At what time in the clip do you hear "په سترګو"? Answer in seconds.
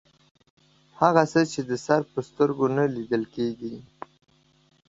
2.11-2.65